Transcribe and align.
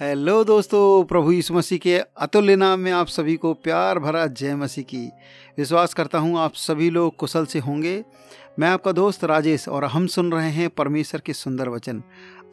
Hello 0.00 0.42
दोस्तों, 0.44 1.04
प्रभु 1.04 1.30
यीशु 1.32 1.54
मसीह 1.54 1.78
के 1.78 1.94
अतुल्य 1.96 2.56
नाम 2.56 2.80
में 2.80 2.90
आप 2.92 3.06
सभी 3.06 3.36
को 3.36 3.52
प्यार 3.54 3.98
भरा 3.98 4.26
जय 4.26 4.54
मसीह 4.54 4.84
की। 4.84 5.06
विश्वास 5.58 5.94
करता 5.94 6.18
हूँ 6.18 6.38
आप 6.38 6.54
सभी 6.54 6.88
लोग 6.90 7.16
कुशल 7.16 7.46
से 7.46 7.58
होंगे। 7.58 8.04
मैं 8.58 8.68
आपका 8.68 8.92
दोस्त 8.92 9.24
राजेश 9.24 9.68
और 9.68 9.84
हम 9.84 10.06
सुन 10.06 10.32
रहे 10.32 10.50
हैं 10.50 10.68
परमेश्वर 10.70 11.20
के 11.20 11.32
सुंदर 11.32 11.68
वचन। 11.68 12.02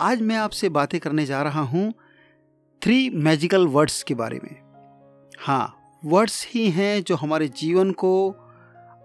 आज 0.01 0.21
मैं 0.21 0.35
आपसे 0.35 0.69
बातें 0.69 0.99
करने 0.99 1.25
जा 1.25 1.41
रहा 1.43 1.61
हूँ 1.61 1.93
थ्री 2.81 3.09
मैजिकल 3.09 3.67
वर्ड्स 3.67 4.01
के 4.03 4.13
बारे 4.13 4.39
में। 4.43 4.55
हाँ 5.39 5.99
वर्ड्स 6.05 6.47
ही 6.47 6.69
हैं 6.69 7.03
जो 7.03 7.15
हमारे 7.15 7.47
जीवन 7.47 7.91
को 7.91 8.29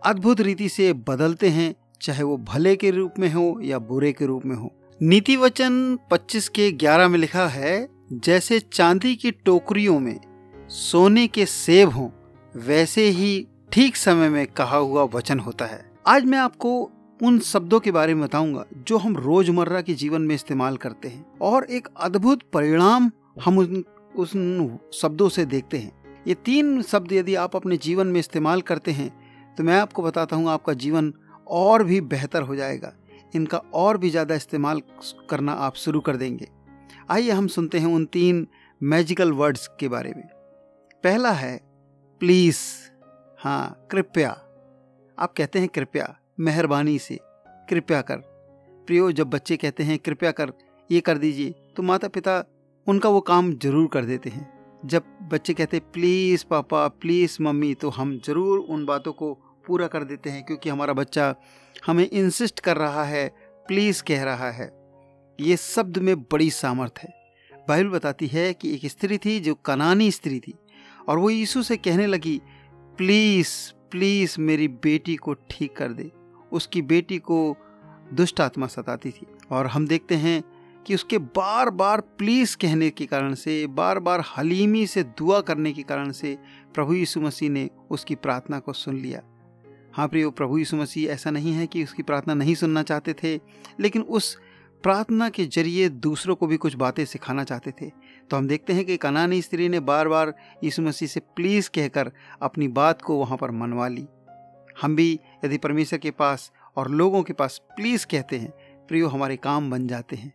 अद्भुत 0.04 0.40
रीति 0.40 0.68
से 0.68 0.92
बदलते 0.92 1.48
हैं, 1.48 1.74
चाहे 2.00 2.22
वो 2.22 2.36
भले 2.36 2.76
के 2.76 2.90
रूप 2.90 3.18
में 3.18 3.32
हो 3.32 3.60
या 3.62 3.78
बुरे 3.78 4.12
के 4.12 4.26
रूप 4.26 4.46
में 4.46 4.56
हो। 4.56 4.74
नीति 5.00 5.36
वचन 5.36 5.98
25 6.10 6.48
के 6.48 6.72
11 6.72 7.08
में 7.08 7.18
लिखा 7.18 7.48
है 7.48 7.97
जैसे 8.10 8.58
चांदी 8.62 9.14
की 9.16 9.30
टोकरियों 9.30 9.98
में 10.00 10.18
सोने 10.70 11.26
के 11.28 11.44
सेब 11.46 11.88
हों, 11.88 12.08
वैसे 12.54 13.04
ही 13.08 13.46
ठीक 13.72 13.96
समय 13.96 14.28
में 14.28 14.46
कहा 14.48 14.76
हुआ 14.76 15.02
वचन 15.14 15.38
होता 15.38 15.64
है। 15.64 15.84
आज 16.06 16.24
मैं 16.24 16.38
आपको 16.38 16.70
उन 17.20 17.38
शब्दों 17.40 17.80
के 17.80 17.92
बारे 17.92 18.14
में 18.14 18.24
बताऊँगा 18.24 18.64
जो 18.78 18.98
हम 18.98 19.16
रोज़मर्रा 19.16 19.80
के 19.80 19.94
जीवन 19.94 20.22
में 20.22 20.34
इस्तेमाल 20.34 20.76
करते 20.76 21.08
हैं 21.08 21.24
और 21.42 21.64
एक 21.66 21.88
अद्भुत 21.98 22.42
परिणाम 22.52 23.10
हम 23.44 23.58
उन 23.58 23.84
उन 24.16 24.78
शब्दों 24.94 25.28
से 25.28 25.44
देखते 25.46 25.78
हैं। 25.78 26.22
ये 26.26 26.34
तीन 26.36 26.80
शब्द 26.84 27.12
यदि 27.12 27.34
आप 27.36 27.56
अपने 27.56 27.76
जीवन 27.78 28.06
में 28.06 28.20
इस्तेमाल 28.20 28.60
करते 28.62 28.90
हैं 28.92 29.10
तो 29.56 29.64
मैं 29.64 29.80
आपको 29.80 30.02
बताता 30.02 30.36
हूँ 30.36 30.50
आपका 30.50 30.72
जीवन 30.74 31.12
और 31.46 31.84
भी 31.84 32.00
बेहतर 32.02 32.42
हो 32.42 32.56
जाएगा। 32.56 32.92
इनका 33.34 33.58
और 33.58 33.98
भी 33.98 34.10
ज़्यादा 34.10 34.34
इस्तेमाल 34.34 34.82
करना 35.30 35.52
आप 35.54 35.74
शुरू 35.76 36.00
कर 36.00 36.16
देंगे। 36.16 36.48
आइए 37.10 37.30
हम 37.30 37.46
सुनते 37.48 37.78
हैं 37.78 37.86
उन 37.86 38.04
तीन 38.06 38.46
मैजिकल 38.80 39.32
वर्ड्स 39.32 39.66
के 39.80 39.88
बारे 39.88 40.12
में। 40.16 40.26
पहला 41.04 41.30
है 41.32 41.56
प्लीज़ 42.20 42.58
हाँ 43.38 43.88
कृपया। 43.90 44.30
आप 45.18 45.32
कहते 45.36 45.58
हैं 45.58 45.68
कृपया, 45.68 46.14
मेहरबानी 46.40 46.98
से। 46.98 47.18
कृपया 47.68 48.00
कर। 48.00 48.16
प्रियो, 48.86 49.10
जब 49.12 49.30
बच्चे 49.30 49.56
कहते 49.56 49.82
हैं, 49.82 49.98
कृपया 49.98 50.30
कर, 50.30 50.52
ये 50.90 51.00
कर 51.00 51.18
दीजिए 51.18 51.54
तो 51.76 51.82
माता 51.82 52.08
पिता 52.08 52.42
उनका 52.86 53.08
वो 53.08 53.20
काम 53.20 53.52
ज़रूर 53.54 53.88
कर 53.88 54.04
देते 54.04 54.30
हैं। 54.30 54.46
जब 54.84 55.04
बच्चे 55.32 55.54
कहते 55.54 55.76
हैं, 55.76 55.90
प्लीज़ 55.92 56.44
पापा, 56.50 56.86
प्लीज़ 56.88 57.36
मम्मी 57.42 57.74
तो 57.74 57.88
हम 57.90 58.18
ज़रूर 58.26 58.58
उन 58.60 58.84
बातों 58.86 59.12
को 59.12 59.32
पूरा 59.66 59.86
कर 59.86 60.04
देते 60.04 60.30
हैं, 60.30 60.44
क्योंकि 60.44 60.68
हमारा 60.68 60.92
बच्चा 60.92 61.34
हमें 61.86 62.08
इंसिस्ट 62.08 62.60
कर 62.60 62.76
रहा 62.76 63.04
है, 63.04 63.28
प्लीज़ 63.68 64.02
कह 64.02 64.22
रहा 64.24 64.50
है। 64.50 64.66
ये 65.40 65.56
शब्द 65.56 65.98
में 65.98 66.16
बड़ी 66.22 66.50
सामर्थ 66.50 66.98
है। 66.98 67.08
बाइबल 67.68 67.88
बताती 67.88 68.26
है 68.26 68.52
कि 68.54 68.74
एक 68.74 68.86
स्त्री 68.86 69.18
थी 69.18 69.38
जो 69.40 69.54
कनानी 69.54 70.10
स्त्री 70.10 70.38
थी 70.40 70.54
और 71.08 71.18
वो 71.18 71.30
यीशु 71.30 71.62
से 71.62 71.76
कहने 71.76 72.06
लगी, 72.06 72.40
प्लीज़ 72.98 73.48
प्लीज़ 73.90 74.34
मेरी 74.40 74.68
बेटी 74.68 75.14
को 75.16 75.34
ठीक 75.50 75.76
कर 75.76 75.92
दे। 75.92 76.10
उसकी 76.52 76.82
बेटी 76.82 77.18
को 77.18 77.56
दुष्ट 78.14 78.40
आत्मा 78.40 78.66
सताती 78.66 79.10
थी 79.10 79.26
और 79.50 79.66
हम 79.66 79.86
देखते 79.86 80.14
हैं 80.14 80.42
कि 80.86 80.94
उसके 80.94 81.18
बार 81.18 81.70
बार 81.70 82.00
प्लीज़ 82.00 82.56
कहने 82.56 82.90
के 82.90 83.06
कारण 83.06 83.34
से 83.34 83.66
बार 83.66 83.98
बार 83.98 84.24
हलीमी 84.36 84.86
से 84.86 85.02
दुआ 85.02 85.40
करने 85.40 85.72
के 85.72 85.82
कारण 85.82 86.12
से 86.12 86.36
प्रभु 86.74 86.94
यीशु 86.94 87.20
मसीह 87.20 87.50
ने 87.50 87.68
उसकी 87.90 88.14
प्रार्थना 88.14 88.58
को 88.58 88.72
सुन 88.72 88.98
लिया। 88.98 89.22
हाँ 89.94 90.08
प्रियो, 90.08 90.30
प्रभु 90.30 90.58
यीशु 90.58 90.76
मसीह 90.76 91.10
ऐसा 91.10 91.30
नहीं 91.30 91.52
है 91.52 91.66
कि 91.66 91.84
उसकी 91.84 92.02
प्रार्थना 92.02 92.34
नहीं 92.34 92.54
सुनना 92.54 92.82
चाहते 92.82 93.14
थे, 93.22 93.40
लेकिन 93.80 94.02
उस 94.02 94.36
प्रार्थना 94.82 95.28
के 95.28 95.44
ज़रिए 95.44 95.88
दूसरों 95.88 96.34
को 96.34 96.46
भी 96.46 96.56
कुछ 96.56 96.74
बातें 96.74 97.04
सिखाना 97.04 97.44
चाहते 97.44 97.70
थे 97.80 97.90
तो 98.30 98.36
हम 98.36 98.48
देखते 98.48 98.72
हैं 98.72 98.84
कि 98.84 98.96
कनानी 98.96 99.40
स्त्री 99.42 99.68
ने 99.68 99.80
बार 99.80 100.08
बार 100.08 100.32
यीशु 100.64 100.82
मसीह 100.82 101.08
से 101.08 101.20
प्लीज़ 101.36 101.70
कहकर 101.70 102.10
अपनी 102.42 102.68
बात 102.68 103.02
को 103.02 103.16
वहाँ 103.16 103.38
पर 103.38 103.50
मनवा 103.50 103.88
ली। 103.88 104.06
हम 104.82 104.96
भी 104.96 105.20
यदि 105.44 105.58
परमेश्वर 105.58 105.98
के 105.98 106.10
पास 106.10 106.50
और 106.76 106.90
लोगों 106.90 107.22
के 107.22 107.32
पास 107.32 107.60
प्लीज़ 107.76 108.06
कहते 108.06 108.38
हैं 108.38 108.50
प्रियो 108.88 109.08
हमारे 109.08 109.36
काम 109.36 109.70
बन 109.70 109.86
जाते 109.86 110.16
हैं। 110.16 110.32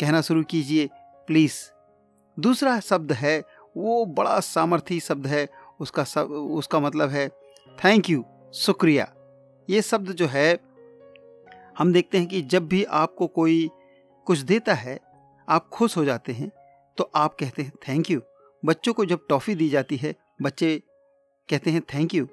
कहना 0.00 0.20
शुरू 0.20 0.42
कीजिए 0.42 0.88
प्लीज़ 1.28 1.54
दूसरा 2.36 2.78
शब्द 2.80 3.12
है, 3.12 3.38
वो 3.76 4.04
बड़ा 4.06 4.38
सामर्थी 4.40 5.00
शब्द 5.00 5.26
है, 5.26 5.48
उसका 5.80 6.04
सब, 6.04 6.30
उसका 6.30 6.80
मतलब 6.80 7.08
है 7.08 7.28
थैंक 7.78 8.10
यू 8.10 8.24
शुक्रिया। 8.54 9.12
ये 9.68 9.82
शब्द 9.82 10.12
जो 10.12 10.26
है 10.26 10.54
हम 11.80 11.92
देखते 11.92 12.18
हैं 12.18 12.26
कि 12.26 12.40
जब 12.42 12.66
भी 12.68 12.82
आपको 12.84 13.26
कोई 13.26 13.70
कुछ 14.26 14.38
देता 14.38 14.74
है, 14.74 14.98
आप 15.48 15.68
खुश 15.68 15.96
हो 15.96 16.04
जाते 16.04 16.32
हैं 16.32 16.50
तो 16.98 17.10
आप 17.14 17.34
कहते 17.40 17.62
हैं 17.62 17.72
थैंक 17.88 18.10
यू 18.10 18.20
बच्चों 18.62 18.92
को 18.94 19.04
जब 19.04 19.20
टॉफ़ी 19.28 19.54
दी 19.54 19.68
जाती 19.68 19.96
है, 19.96 20.14
बच्चे 20.42 20.82
कहते 21.48 21.70
हैं 21.70 21.80
थैंक 21.94 22.14
यू 22.14 22.24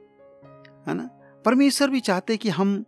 है 0.88 0.94
ना? 0.94 1.04
परमेश्वर 1.46 1.90
भी 1.90 2.00
चाहते 2.00 2.38
कि 2.38 2.50
हम 2.50 2.84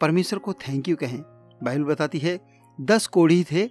परमेश्वर 0.00 0.38
को 0.38 0.52
थैंक 0.52 0.88
यू 0.88 0.96
कहें। 0.96 1.18
बाइबल 1.62 1.84
बताती 1.84 2.18
है, 2.18 2.38
दस 2.78 3.06
कोढ़ी 3.06 3.44
थे 3.52 3.68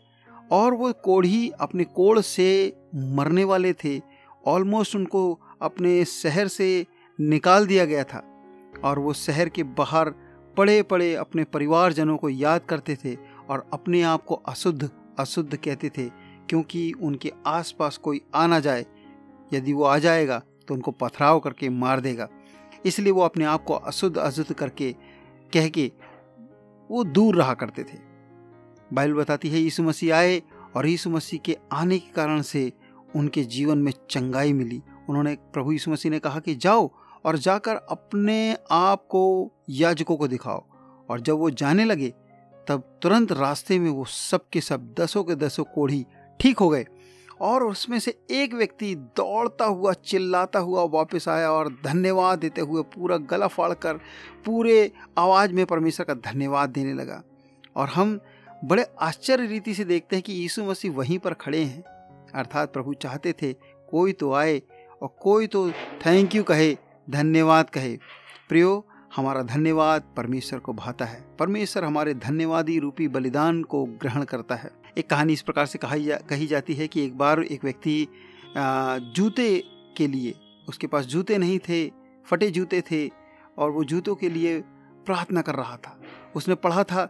और 0.51 0.73
वो 0.73 0.91
कोढ़ी 0.93 1.49
अपने 1.59 1.83
कोड़ 1.83 2.19
से 2.19 2.75
मरने 2.95 3.43
वाले 3.43 3.73
थे। 3.73 3.99
ऑलमोस्ट 4.47 4.95
उनको 4.95 5.39
अपने 5.61 6.03
शहर 6.05 6.47
से 6.47 6.85
निकाल 7.19 7.67
दिया 7.67 7.85
गया 7.85 8.03
था 8.03 8.23
और 8.83 8.99
वो 8.99 9.13
शहर 9.13 9.49
के 9.49 9.63
बाहर 9.63 10.13
पड़े 10.57 10.81
पड़े 10.83 11.13
अपने 11.15 11.43
परिवारजनों 11.43 12.17
को 12.17 12.29
याद 12.29 12.61
करते 12.61 12.95
थे 12.95 13.15
और 13.49 13.65
अपने 13.73 14.01
आप 14.01 14.23
को 14.23 14.35
अशुद्ध 14.35 14.89
अशुद्ध 15.19 15.55
कहते 15.55 15.89
थे, 15.89 16.09
क्योंकि 16.49 16.91
उनके 17.01 17.31
आसपास 17.47 17.97
कोई 17.97 18.21
आ 18.35 18.45
ना 18.47 18.59
जाए। 18.59 18.85
यदि 19.53 19.73
वो 19.73 19.83
आ 19.83 19.97
जाएगा 19.97 20.41
तो 20.67 20.73
उनको 20.73 20.91
पथराव 20.91 21.39
करके 21.39 21.69
मार 21.69 21.99
देगा। 21.99 22.27
इसलिए 22.85 23.11
वो 23.11 23.21
अपने 23.21 23.45
आप 23.45 23.63
को 23.63 23.73
अशुद्ध 23.73 24.17
अशुद्ध 24.17 24.53
करके 24.53 24.91
कह 25.53 25.67
के 25.69 25.91
वो 26.89 27.03
दूर 27.03 27.35
रहा 27.35 27.53
करते 27.53 27.83
थे। 27.83 27.97
बाइबल 28.93 29.13
बताती 29.13 29.49
है, 29.49 29.59
यीशु 29.59 29.83
मसीह 29.83 30.15
आए 30.15 30.41
और 30.75 30.87
यीशु 30.87 31.09
मसीह 31.09 31.39
के 31.39 31.57
आने 31.71 31.99
के 31.99 32.11
कारण 32.11 32.41
से 32.41 32.71
उनके 33.15 33.43
जीवन 33.43 33.77
में 33.77 33.91
चंगाई 34.09 34.53
मिली। 34.53 34.81
उन्होंने, 35.09 35.35
प्रभु 35.53 35.71
यीशु 35.71 35.91
मसीह 35.91 36.11
ने 36.11 36.19
कहा 36.19 36.39
कि, 36.39 36.55
जाओ 36.55 36.89
और 37.25 37.38
जाकर 37.38 37.75
अपने 37.75 38.57
आप 38.72 39.06
को, 39.06 39.51
याजकों 39.69 40.17
को 40.17 40.28
दिखाओ। 40.28 40.63
और 41.09 41.22
जब 41.22 41.34
वो 41.34 41.50
जाने 41.50 41.85
लगे, 41.85 42.13
तब 42.67 43.00
तुरंत 43.01 43.31
रास्ते 43.31 43.79
में 43.79 43.89
वो 43.91 44.06
सब 44.06 44.50
के 44.53 44.61
सब, 44.61 44.94
दसों 45.00 45.23
के 45.23 45.35
दसों 45.35 45.63
कोढ़ी 45.63 46.06
ठीक 46.39 46.59
हो 46.59 46.69
गए 46.69 46.85
और 47.41 47.63
उसमें 47.63 48.00
से 48.00 48.19
एक 48.31 48.53
व्यक्ति 48.53 48.95
दौड़ता 48.95 49.66
हुआ, 49.66 49.94
चिल्लाता 49.94 50.59
हुआ 50.59 50.83
वापस 50.83 51.28
आया 51.28 51.51
और 51.51 51.69
धन्यवाद 51.85 52.39
देते 52.39 52.62
हुए 52.62 52.81
पूरा 52.83 53.17
गला 53.17 53.47
फाड़ 53.47 53.73
कर 53.73 53.94
पूरे 54.45 54.91
आवाज़ 55.17 55.53
में 55.53 55.66
परमेश्वर 55.66 56.06
का 56.06 56.13
धन्यवाद 56.13 56.69
देने 56.69 56.94
लगा। 56.94 57.23
और 57.75 57.88
हम 57.88 58.19
बड़े 58.66 58.85
आश्चर्य 59.01 59.47
रीति 59.47 59.73
से 59.73 59.83
देखते 59.83 60.16
हैं 60.16 60.23
कि 60.23 60.33
यीशु 60.33 60.63
मसीह 60.63 60.91
वहीं 60.91 61.19
पर 61.19 61.33
खड़े 61.33 61.63
हैं। 61.63 61.81
अर्थात 62.35 62.73
प्रभु 62.73 62.94
चाहते 62.94 63.33
थे, 63.33 63.53
कोई 63.89 64.12
तो 64.12 64.33
आए 64.33 64.62
और 65.01 65.16
कोई 65.22 65.47
तो 65.47 65.72
थैंक 65.72 66.35
यू 66.35 66.44
कहे। 66.44 66.78
धन्यवाद 67.07 67.69
कहे। 67.69 67.97
प्रियो, 68.49 68.85
हमारा 69.15 69.41
धन्यवाद 69.41 70.03
परमेश्वर 70.17 70.59
को 70.59 70.73
भाता 70.73 71.05
है। 71.05 71.25
परमेश्वर 71.39 71.83
हमारे 71.83 72.13
धन्यवादी 72.13 72.79
रूपी 72.79 73.07
बलिदान 73.07 73.63
को 73.63 73.83
ग्रहण 73.85 74.23
करता 74.23 74.55
है। 74.55 74.71
एक 74.97 75.09
कहानी 75.09 75.33
इस 75.33 75.41
प्रकार 75.41 75.65
से 75.65 75.77
कही 75.77 76.05
जा, 76.05 76.17
कही 76.17 76.47
जाती 76.47 76.73
है 76.73 76.87
कि 76.87 77.05
एक 77.05 77.17
बार 77.17 77.43
एक 77.43 77.63
व्यक्ति 77.63 78.07
जूते 79.15 79.63
के 79.97 80.07
लिए, 80.07 80.33
उसके 80.69 80.87
पास 80.87 81.05
जूते 81.05 81.37
नहीं 81.37 81.59
थे, 81.59 81.91
फटे 82.25 82.49
जूते 82.51 82.81
थे, 82.81 83.09
और 83.57 83.71
वो 83.71 83.83
जूतों 83.83 84.15
के 84.15 84.29
लिए 84.29 84.59
प्रार्थना 85.05 85.41
कर 85.41 85.55
रहा 85.55 85.77
था। 85.77 85.99
उसने 86.35 86.55
पढ़ा 86.55 86.83
था 86.83 87.05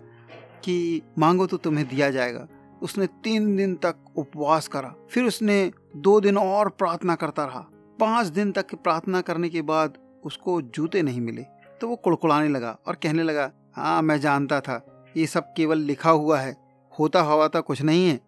कि 0.63 1.01
मांगो 1.17 1.47
तो 1.47 1.57
तुम्हें 1.57 1.87
दिया 1.87 2.09
जाएगा। 2.09 2.47
उसने 2.81 3.07
तीन 3.23 3.55
दिन 3.55 3.75
तक 3.75 3.95
उपवास 4.15 4.67
करा। 4.67 4.93
फिर 5.11 5.23
उसने 5.23 5.71
दो 5.96 6.19
दिन 6.22 6.37
और 6.37 6.69
प्रार्थना 6.69 7.16
करता 7.16 7.46
रहा। 7.46 7.67
पाँच 7.99 8.28
दिन 8.28 8.51
तक 8.51 8.75
प्रार्थना 8.75 9.22
करने 9.22 9.49
के 9.49 9.61
बाद 9.61 9.97
उसको 10.23 10.61
जूते 10.61 11.01
नहीं 11.01 11.22
मिले 11.22 11.45
तो 11.81 11.87
वो 11.87 11.95
कुड़कुड़ाने 11.95 12.49
लगा 12.49 12.78
और 12.87 12.95
कहने 12.95 13.23
लगा 13.23 13.51
हाँ 13.75 14.01
मैं 14.01 14.19
जानता 14.19 14.59
था, 14.61 14.81
ये 15.17 15.25
सब 15.28 15.53
केवल 15.57 15.78
लिखा 15.78 16.09
हुआ 16.09 16.40
है, 16.40 16.55
होता 16.99 17.22
हुआ 17.22 17.47
था, 17.47 17.59
कुछ 17.59 17.81
नहीं 17.81 18.07
है। 18.07 18.19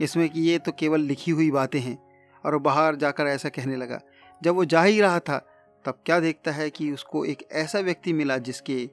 इसमें 0.00 0.28
कि 0.28 0.40
ये 0.40 0.58
तो 0.58 0.72
केवल 0.72 1.00
लिखी 1.00 1.30
हुई 1.30 1.50
बातें 1.50 1.78
हैं। 1.80 1.98
और 2.44 2.56
बाहर 2.58 2.96
जाकर 2.96 3.26
ऐसा 3.26 3.48
कहने 3.48 3.76
लगा, 3.76 4.00
जब 4.42 4.54
वो 4.54 4.64
जा 4.64 4.82
ही 4.82 5.00
रहा 5.00 5.18
था, 5.18 5.38
तब 5.84 5.98
क्या 6.06 6.18
देखता 6.20 6.50
है 6.50 6.68
कि 6.70 6.90
उसको 6.92 7.24
एक 7.24 7.46
ऐसा 7.52 7.80
व्यक्ति 7.80 8.12
मिला 8.12 8.38
जिसके 8.38 8.86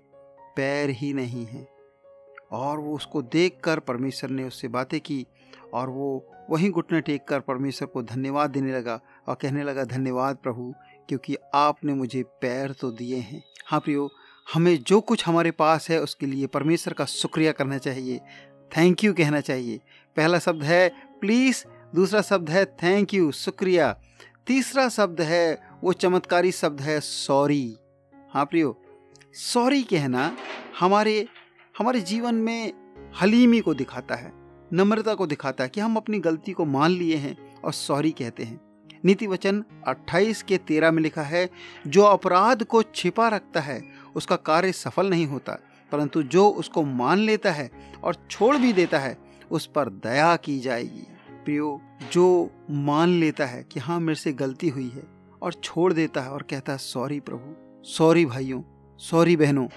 पैर 0.56 0.90
ही 0.90 1.14
नहीं 1.14 1.46
हैं? 1.46 1.68
और 2.52 2.80
वो 2.80 2.96
उसको 2.96 3.22
देखकर 3.22 3.80
परमेश्वर 3.80 4.30
ने 4.30 4.44
उससे 4.44 4.68
बातें 4.68 5.00
की 5.00 5.26
और 5.74 5.90
वो 5.90 6.18
वहीं 6.52 6.72
घुटने 6.72 7.02
टेक 7.02 7.24
कर 7.24 7.40
परमेश्वर 7.40 7.88
को 7.88 8.04
धन्यवाद 8.04 8.50
देने 8.50 8.74
लगा 8.74 9.02
और 9.28 9.36
कहने 9.36 9.64
लगा, 9.64 9.84
धन्यवाद 9.84 10.36
प्रभु, 10.36 10.74
क्योंकि 11.10 11.36
आपने 11.54 11.94
मुझे 11.94 12.24
पैर 12.24 12.72
तो 12.72 12.92
दिए 12.92 13.18
हैं। 13.18 13.44
हाँ 13.66 13.80
प्रियो, 13.80 14.12
हमें 14.54 14.84
जो 14.84 15.02
कुछ 15.02 15.28
हमारे 15.28 15.52
पास 15.52 15.90
है 15.90 16.02
उसके 16.02 16.26
लिए 16.26 16.48
परमेश्वर 16.48 16.94
का 16.94 17.06
शुक्रिया 17.06 17.52
करना 17.52 17.78
चाहिए। 17.78 18.20
थैंक 18.78 19.04
यू 19.04 19.14
कहना 19.14 19.40
चाहिए। 19.40 19.78
पहला 20.18 20.40
शब्द 20.40 20.64
है, 20.64 20.90
प्लीज़। 21.22 21.66
दूसरा 21.96 22.22
शब्द 22.22 22.50
है, 22.50 22.66
थैंक 22.66 23.14
यू, 23.14 23.32
शुक्रिया। 23.32 24.00
तीसरा 24.48 24.90
शब्द 24.90 25.22
है, 25.22 25.62
वो 25.84 25.94
चमत्कारी 25.94 26.52
शब्द 26.52 26.82
है, 26.82 27.00
सॉरी। 27.00 27.78
हाँ 28.34 28.46
प्रियो, 28.46 28.82
सॉरी 29.34 29.84
कहना 29.84 30.38
हमारे 30.80 31.28
हमारे 31.78 32.02
जीवन 32.02 32.36
में 32.36 32.74
हलीमी 33.22 33.60
को 33.60 33.74
दिखाता 33.74 34.16
है। 34.16 34.41
नम्रता 34.74 35.16
को 35.16 35.28
दिखाता 35.28 35.64
है 35.64 35.70
कि 35.70 35.82
हम 35.82 35.96
अपनी 35.96 36.20
गलती 36.20 36.52
को 36.52 36.66
मान 36.66 36.92
लिए 36.92 37.16
हैं 37.16 37.62
और 37.62 37.74
सॉरी 37.74 38.12
कहते 38.12 38.44
हैं। 38.44 38.62
नीति 39.06 39.28
वचन 39.28 39.64
28 39.88 40.44
के 40.44 40.58
13 40.58 40.92
में 40.92 41.04
लिखा 41.04 41.22
है, 41.22 41.50
जो 41.88 42.02
अपराध 42.02 42.64
को 42.64 42.84
छिपा 42.84 43.28
रखता 43.28 43.60
है, 43.60 43.84
उसका 44.16 44.36
कार्य 44.36 44.72
सफल 44.72 45.10
नहीं 45.10 45.28
होता, 45.28 45.60
परंतु 45.92 46.24
जो 46.24 46.50
उसको 46.50 46.84
मान 46.84 47.20
लेता 47.20 47.52
है 47.52 47.72
और 48.04 48.28
छोड़ 48.32 48.58
भी 48.58 48.74
देता 48.74 49.00
है, 49.00 49.18
उस 49.52 49.66
पर 49.66 49.90
दया 49.90 50.36
की 50.36 50.60
जाएगी। 50.60 51.08
प्रियो, 51.46 51.82
जो 52.12 52.50
मान 52.70 53.10
लेता 53.10 53.46
है 53.46 53.64
कि 53.64 53.80
हाँ 53.80 54.00
मेरे 54.00 54.16
से 54.16 54.34
गलती 54.34 54.70
हुई 54.70 54.90
है 54.90 55.04
और 55.42 55.54
छोड़ 55.54 55.94
देता 55.94 56.22
है 56.22 56.30
और 56.30 56.42
कहता 56.42 56.72
है, 56.72 56.78
सॉरी 56.78 57.20
प्रभु, 57.20 57.56
सॉरी 57.84 58.26
भाइयों, 58.26 58.62
सॉरी 58.98 59.36
बहनों, 59.36 59.68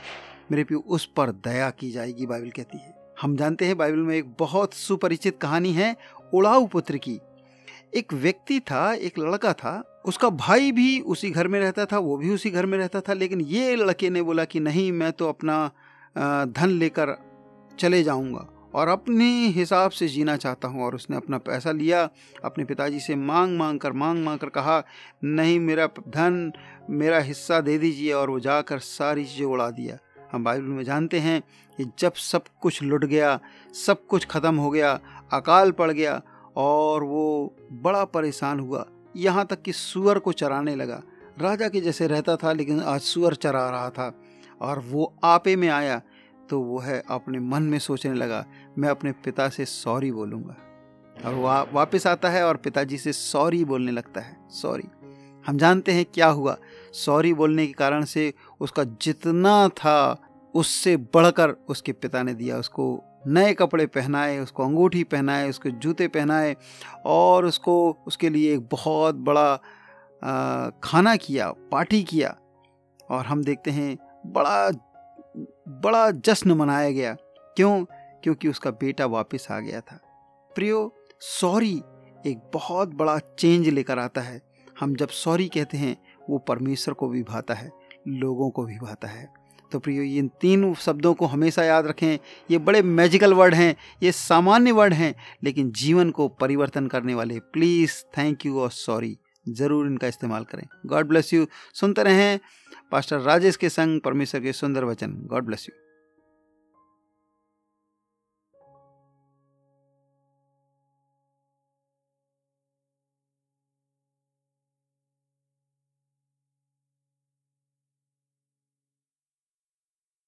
मेरे 0.51 0.65
प्रियो, 0.65 0.81
उस 0.81 1.07
पर 1.07 1.31
दया 1.31 1.71
की 1.71 1.91
जाएगी, 1.91 2.27
बाइबल 2.27 2.51
कहती 2.51 2.79
है। 2.79 3.04
हम 3.17 3.37
जानते 3.37 3.65
हैं 3.65 3.77
बाइबल 3.79 3.99
में 3.99 4.17
एक 4.17 4.35
बहुत 4.39 4.75
सुपरिचित 4.75 5.39
कहानी 5.39 5.73
है 5.73 5.95
उड़ाऊ 6.35 6.67
पुत्र 6.67 6.97
की। 6.97 7.19
एक 7.95 8.13
व्यक्ति 8.13 8.59
था, 8.61 8.93
एक 8.93 9.19
लड़का 9.19 9.53
था, 9.53 10.03
उसका 10.07 10.29
भाई 10.31 10.73
भी 10.73 11.01
उसी 11.01 11.31
घर 11.31 11.49
में 11.49 11.59
रहता 11.61 11.85
था, 11.85 11.99
वो 11.99 12.17
भी 12.17 12.31
उसी 12.31 12.51
घर 12.51 12.67
में 12.67 12.77
रहता 12.79 13.01
था, 13.01 13.13
लेकिन 13.13 13.41
ये 13.41 13.77
लड़के 13.77 14.11
ने 14.11 14.23
बोला 14.23 14.45
कि 14.45 14.61
नहीं, 14.61 14.91
मैं 14.93 15.13
तो 15.13 15.29
अपना 15.29 15.71
धन 16.47 16.71
लेकर 16.71 17.17
चले 17.79 18.03
जाऊँगा 18.03 18.47
और 18.75 18.89
अपने 18.89 19.25
हिसाब 19.49 19.91
से 19.91 20.09
जीना 20.09 20.37
चाहता 20.37 20.69
हूँ। 20.69 20.83
और 20.83 20.95
उसने 20.95 21.17
अपना 21.17 21.39
पैसा 21.39 21.73
लिया, 21.73 22.09
अपने 22.45 22.65
पिताजी 22.65 23.01
से 23.01 23.15
मांग 23.15 23.57
मांग 23.59 23.79
कर, 23.81 23.93
मांग 23.93 24.25
मांग 24.25 24.39
कर 24.39 24.49
कहा, 24.49 24.83
नहीं, 25.25 25.59
मेरा 25.61 25.87
धन 26.09 26.53
मेरा 26.91 27.19
हिस्सा 27.19 27.61
दे 27.61 27.79
दीजिए। 27.79 28.13
और 28.13 28.31
वो 28.31 28.41
जाकर 28.41 28.79
सारी 28.79 29.25
चीज़ें 29.25 29.47
उड़ा 29.47 29.71
दिया। 29.71 29.99
हम 30.35 30.45
बाइबल 30.45 30.67
में 30.67 30.83
जानते 30.85 31.19
हैं 31.21 31.41
कि 31.79 31.85
जब 31.99 32.13
सब 32.13 32.45
कुछ 32.63 32.83
लुट 32.83 33.05
गया, 33.05 33.39
सब 33.87 34.07
कुछ 34.07 34.27
ख़त्म 34.27 34.57
हो 34.57 34.71
गया, 34.71 34.99
अकाल 35.33 35.71
पड़ 35.73 35.91
गया 35.91 36.21
और 36.57 37.05
वो 37.05 37.55
बड़ा 37.73 38.05
परेशान 38.05 38.61
हुआ। 38.61 38.87
यहाँ 39.17 39.47
तक 39.47 39.63
कि 39.63 39.73
सुअर 39.73 40.19
को 40.19 40.33
चराने 40.33 40.75
लगा। 40.77 41.03
राजा 41.41 41.69
के 41.69 41.81
जैसे 41.81 42.07
रहता 42.07 42.37
था 42.37 42.53
लेकिन 42.53 42.81
आज 42.81 43.01
सुअर 43.01 43.35
चरा 43.35 43.69
रहा 43.71 43.91
था 43.91 44.13
और 44.61 44.79
वो 44.79 45.13
आपे 45.25 45.57
में 45.57 45.69
आया 45.69 46.01
तो 46.51 46.61
वो 46.61 46.79
है 46.79 47.03
अपने 47.11 47.39
मन 47.39 47.63
में 47.63 47.79
सोचने 47.79 48.15
लगा, 48.15 48.45
मैं 48.79 48.89
अपने 48.89 49.13
पिता 49.25 49.49
से 49.49 49.65
सॉरी 49.65 50.13
बोलूँगा। 50.13 50.57
और 51.27 51.35
वो 51.35 51.43
वापस 51.73 52.07
आता 52.07 52.29
है 52.29 52.45
और 52.47 52.57
पिताजी 52.57 52.99
से 52.99 53.13
सॉरी 53.13 53.65
बोलने 53.65 53.93
लगता 53.93 54.21
है। 54.21 54.37
सॉरी। 54.53 54.89
हम 55.45 55.59
जानते 55.59 55.93
हैं 55.93 56.05
क्या 56.05 56.27
हुआ। 56.29 56.57
सॉरी 56.95 57.33
बोलने 57.35 57.67
के 57.67 57.73
कारण 57.73 58.05
से 58.05 58.33
उसका 58.61 58.85
जितना 58.85 59.69
था 59.69 60.24
उससे 60.55 60.97
बढ़कर 60.97 61.51
उसके 61.51 61.93
पिता 61.93 62.23
ने 62.23 62.35
दिया, 62.35 62.59
उसको 62.59 63.03
नए 63.27 63.55
कपड़े 63.55 63.87
पहनाए, 63.87 64.39
उसको 64.39 64.65
अंगूठी 64.65 65.05
पहनाए, 65.05 65.49
उसको 65.49 65.71
जूते 65.71 66.09
पहनाए 66.09 66.57
और 67.07 67.45
उसको, 67.45 67.97
उसके 68.07 68.29
लिए 68.29 68.55
एक 68.55 68.69
बहुत 68.69 69.15
बड़ा 69.15 69.57
खाना 70.85 71.17
किया, 71.17 71.51
पार्टी 71.51 72.03
किया 72.03 72.37
और 73.11 73.27
हम 73.27 73.45
देखते 73.45 73.71
हैं 73.71 73.99
बड़ा 74.27 74.71
बड़ा 75.69 76.11
जश्न 76.11 76.53
मनाया 76.53 76.91
गया। 76.91 77.15
क्यों? 77.57 77.85
क्योंकि 78.23 78.49
उसका 78.49 78.71
बेटा 78.71 79.07
वापस 79.07 79.49
आ 79.51 79.61
गया 79.61 79.81
था। 79.81 80.01
प्रियो, 80.55 80.95
सॉरी 81.21 81.83
एक 82.27 82.51
बहुत 82.55 82.89
बड़ा 82.89 83.19
चेंज 83.19 83.69
लेकर 83.69 83.99
आता 83.99 84.21
है। 84.21 84.43
हम 84.81 84.95
जब 84.95 85.09
सॉरी 85.09 85.49
कहते 85.49 85.77
हैं, 85.77 85.97
वो 86.31 86.39
परमेश्वर 86.39 86.95
को 86.95 87.09
भी 87.09 87.23
भाता 87.23 87.55
है, 87.55 87.73
लोगों 88.09 88.51
को 88.51 88.65
भी 88.65 88.79
भाता 88.79 89.09
है। 89.09 89.44
तो 89.75 89.79
प्रियो 89.81 90.03
इन 90.19 90.29
तीन 90.41 90.73
शब्दों 90.77 91.13
को 91.15 91.27
हमेशा 91.27 91.63
याद 91.65 91.87
रखें। 91.87 92.19
ये 92.51 92.59
बड़े 92.61 92.83
मैजिकल 92.83 93.33
वर्ड 93.35 93.55
हैं, 93.55 93.75
ये 94.03 94.13
सामान्य 94.13 94.73
वर्ड 94.73 94.93
हैं, 94.95 95.15
लेकिन 95.45 95.71
जीवन 95.73 96.11
को 96.11 96.29
परिवर्तन 96.41 96.87
करने 96.87 97.15
वाले। 97.15 97.39
प्लीज़ 97.53 98.03
थैंक 98.19 98.47
यू 98.47 98.61
और 98.61 98.71
सॉरी 98.73 99.17
ज़रूर 99.47 99.87
इनका 99.87 100.07
इस्तेमाल 100.07 100.45
करें। 100.45 100.67
गॉड 100.87 101.09
ब्लेस 101.09 101.33
यू 101.35 101.47
सुनते 101.75 102.03
रहें 102.03 102.39
पास्टर 102.93 103.19
राजेश 103.21 103.57
के 103.57 103.69
संग 103.69 104.01
परमेश्वर 104.01 104.41
के 104.41 104.53
सुंदर 104.55 104.85
वचन। 104.85 105.13
God 105.27 105.45
bless 105.45 105.67
you 105.69 105.84